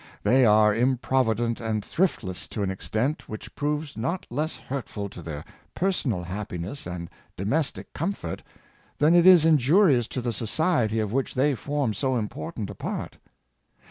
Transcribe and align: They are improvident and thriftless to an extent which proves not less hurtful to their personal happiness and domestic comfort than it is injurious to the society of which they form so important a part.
They 0.23 0.45
are 0.47 0.73
improvident 0.73 1.61
and 1.61 1.85
thriftless 1.85 2.47
to 2.47 2.63
an 2.63 2.71
extent 2.71 3.29
which 3.29 3.53
proves 3.53 3.95
not 3.95 4.25
less 4.31 4.57
hurtful 4.57 5.09
to 5.09 5.21
their 5.21 5.45
personal 5.75 6.23
happiness 6.23 6.87
and 6.87 7.07
domestic 7.37 7.93
comfort 7.93 8.41
than 8.97 9.13
it 9.13 9.27
is 9.27 9.45
injurious 9.45 10.07
to 10.07 10.21
the 10.21 10.33
society 10.33 10.99
of 10.99 11.13
which 11.13 11.35
they 11.35 11.53
form 11.53 11.93
so 11.93 12.15
important 12.15 12.71
a 12.71 12.73
part. 12.73 13.19